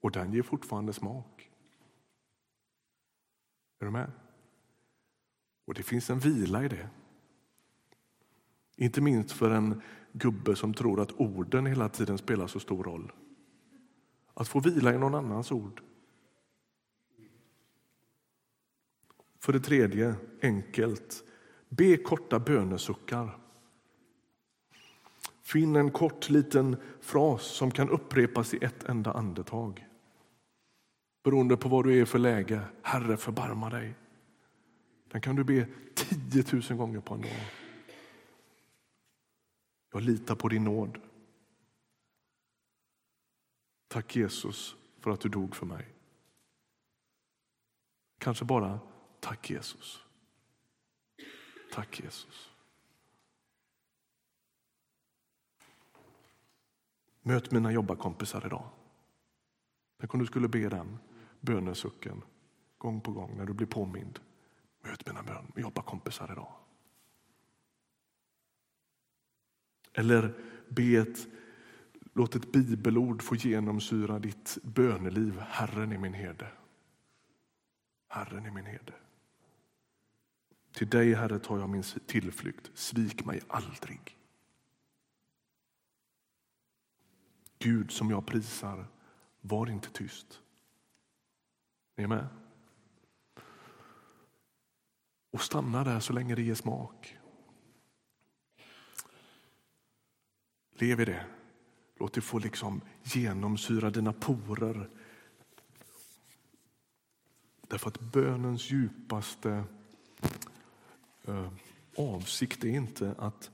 Och 0.00 0.10
den 0.10 0.32
ger 0.32 0.42
fortfarande 0.42 0.92
smak. 0.92 1.50
Är 3.78 3.84
du 3.84 3.90
med? 3.90 4.12
Och 5.66 5.74
det 5.74 5.82
finns 5.82 6.10
en 6.10 6.18
vila 6.18 6.64
i 6.64 6.68
det. 6.68 6.88
Inte 8.82 9.00
minst 9.00 9.32
för 9.32 9.50
en 9.50 9.82
gubbe 10.12 10.56
som 10.56 10.74
tror 10.74 11.00
att 11.00 11.12
orden 11.12 11.66
hela 11.66 11.88
tiden 11.88 12.18
spelar 12.18 12.46
så 12.46 12.60
stor 12.60 12.84
roll. 12.84 13.12
Att 14.34 14.48
få 14.48 14.60
vila 14.60 14.94
i 14.94 14.98
någon 14.98 15.14
annans 15.14 15.52
ord. 15.52 15.82
För 19.40 19.52
det 19.52 19.60
tredje, 19.60 20.14
enkelt, 20.42 21.24
be 21.68 21.96
korta 21.96 22.38
bönesuckar. 22.38 23.38
Finn 25.42 25.76
en 25.76 25.90
kort 25.90 26.30
liten 26.30 26.76
fras 27.00 27.42
som 27.42 27.70
kan 27.70 27.88
upprepas 27.88 28.54
i 28.54 28.64
ett 28.64 28.84
enda 28.84 29.12
andetag. 29.12 29.86
Beroende 31.24 31.56
på 31.56 31.68
vad 31.68 31.84
du 31.84 32.00
är 32.00 32.04
för 32.04 32.18
läge. 32.18 32.60
Herre, 32.82 33.16
förbarma 33.16 33.70
dig. 33.70 33.94
Den 35.08 35.20
kan 35.20 35.36
du 35.36 35.44
be 35.44 35.66
10 35.94 36.44
000 36.70 36.78
gånger 36.78 37.00
på 37.00 37.14
en 37.14 37.20
dag. 37.20 37.61
Jag 39.92 40.02
litar 40.02 40.34
på 40.34 40.48
din 40.48 40.64
nåd. 40.64 41.00
Tack 43.88 44.16
Jesus 44.16 44.76
för 44.98 45.10
att 45.10 45.20
du 45.20 45.28
dog 45.28 45.56
för 45.56 45.66
mig. 45.66 45.88
Kanske 48.18 48.44
bara 48.44 48.80
tack 49.20 49.50
Jesus. 49.50 50.00
Tack 51.72 52.00
Jesus. 52.00 52.50
Möt 57.22 57.50
mina 57.50 57.72
jobbarkompisar 57.72 58.46
idag. 58.46 58.68
Tänk 59.98 60.14
om 60.14 60.20
du 60.20 60.26
skulle 60.26 60.48
be 60.48 60.68
den 60.68 60.98
bönesucken 61.40 62.22
gång 62.78 63.00
på 63.00 63.12
gång 63.12 63.36
när 63.36 63.46
du 63.46 63.52
blir 63.52 63.66
påmind. 63.66 64.20
Möt 64.80 65.06
mina 65.06 65.44
jobbarkompisar 65.56 66.32
idag. 66.32 66.61
Eller 69.92 70.34
be 70.68 70.96
ett, 70.96 71.26
låt 72.12 72.34
ett 72.34 72.52
bibelord 72.52 73.22
få 73.22 73.36
genomsyra 73.36 74.18
ditt 74.18 74.58
böneliv. 74.62 75.40
Herren 75.40 75.92
är 75.92 75.98
min 75.98 76.14
herde. 76.14 76.48
Herren 78.08 78.46
är 78.46 78.50
min 78.50 78.66
herde. 78.66 78.92
Till 80.72 80.88
dig, 80.88 81.14
Herre, 81.14 81.38
tar 81.38 81.58
jag 81.58 81.68
min 81.68 81.82
tillflykt. 81.82 82.70
Svik 82.74 83.24
mig 83.24 83.40
aldrig. 83.48 84.18
Gud 87.58 87.90
som 87.90 88.10
jag 88.10 88.26
prisar, 88.26 88.86
var 89.40 89.70
inte 89.70 89.90
tyst. 89.90 90.40
Ni 91.96 92.04
Är 92.04 92.08
med? 92.08 92.26
Och 95.30 95.42
stanna 95.42 95.84
där 95.84 96.00
så 96.00 96.12
länge 96.12 96.34
det 96.34 96.42
ger 96.42 96.54
smak. 96.54 97.18
Lev 100.82 101.00
i 101.00 101.04
det. 101.04 101.24
Låt 101.98 102.12
det 102.12 102.20
få 102.20 102.38
liksom 102.38 102.80
genomsyra 103.02 103.90
dina 103.90 104.12
porer. 104.12 104.88
Därför 107.68 107.88
att 107.88 108.00
bönens 108.00 108.70
djupaste 108.70 109.64
eh, 111.24 111.52
avsikt 111.96 112.64
är 112.64 112.68
inte 112.68 113.14
att 113.18 113.50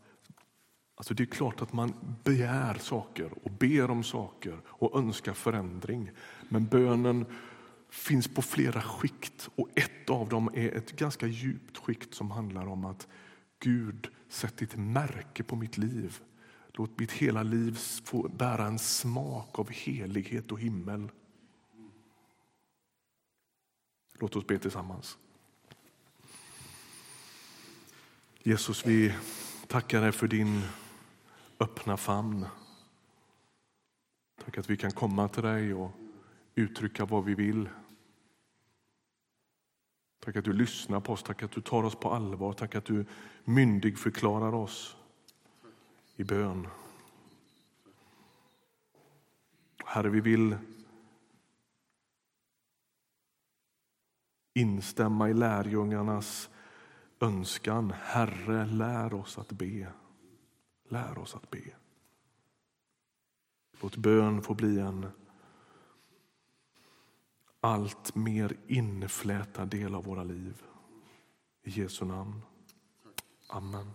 Alltså 0.94 1.14
det 1.14 1.22
är 1.22 1.26
klart 1.26 1.62
att 1.62 1.72
man 1.72 1.94
begär 2.24 2.74
saker 2.74 3.30
och 3.44 3.50
ber 3.50 3.90
om 3.90 4.04
saker 4.04 4.60
och 4.66 4.98
önskar 4.98 5.34
förändring. 5.34 6.10
Men 6.48 6.66
bönen 6.66 7.26
finns 7.90 8.28
på 8.28 8.42
flera 8.42 8.82
skikt 8.82 9.48
och 9.54 9.68
ett 9.74 10.10
av 10.10 10.28
dem 10.28 10.50
är 10.54 10.76
ett 10.76 10.92
ganska 10.92 11.26
djupt 11.26 11.78
skikt 11.78 12.14
som 12.14 12.30
handlar 12.30 12.66
om 12.66 12.84
att 12.84 13.08
Gud, 13.58 14.08
sätt 14.28 14.56
ditt 14.56 14.76
märke 14.76 15.42
på 15.42 15.56
mitt 15.56 15.78
liv. 15.78 16.20
Låt 16.78 16.98
mitt 16.98 17.12
hela 17.12 17.42
liv 17.42 17.78
få 18.04 18.28
bära 18.28 18.66
en 18.66 18.78
smak 18.78 19.58
av 19.58 19.70
helighet 19.70 20.52
och 20.52 20.60
himmel. 20.60 21.10
Låt 24.12 24.36
oss 24.36 24.46
be 24.46 24.58
tillsammans. 24.58 25.18
Jesus, 28.42 28.86
vi 28.86 29.14
tackar 29.66 30.00
dig 30.00 30.12
för 30.12 30.28
din 30.28 30.62
öppna 31.60 31.96
famn. 31.96 32.46
Tack 34.44 34.58
att 34.58 34.70
vi 34.70 34.76
kan 34.76 34.90
komma 34.90 35.28
till 35.28 35.42
dig 35.42 35.74
och 35.74 35.90
uttrycka 36.54 37.04
vad 37.04 37.24
vi 37.24 37.34
vill. 37.34 37.68
Tack 40.20 40.36
att 40.36 40.44
du 40.44 40.52
lyssnar 40.52 41.00
på 41.00 41.12
oss, 41.12 41.22
tack 41.22 41.42
att 41.42 41.52
du 41.52 41.60
tar 41.60 41.82
oss 41.82 41.94
på 41.94 42.10
allvar, 42.10 42.52
tack 42.52 42.74
att 42.74 42.84
du 42.84 43.06
myndigförklarar 43.44 44.54
oss 44.54 44.97
i 46.18 46.24
bön. 46.24 46.68
Herre, 49.84 50.08
vi 50.08 50.20
vill 50.20 50.56
instämma 54.54 55.30
i 55.30 55.34
lärjungarnas 55.34 56.50
önskan. 57.20 57.90
Herre, 57.90 58.66
lär 58.66 59.14
oss 59.14 59.38
att 59.38 59.52
be. 59.52 59.92
Lär 60.88 61.18
oss 61.18 61.34
att 61.34 61.50
be. 61.50 61.62
Låt 63.80 63.96
bön 63.96 64.42
få 64.42 64.54
bli 64.54 64.80
en 64.80 65.10
allt 67.60 68.14
mer 68.14 68.56
inflätad 68.66 69.68
del 69.68 69.94
av 69.94 70.04
våra 70.04 70.24
liv. 70.24 70.62
I 71.62 71.70
Jesu 71.70 72.04
namn. 72.04 72.42
Amen. 73.48 73.94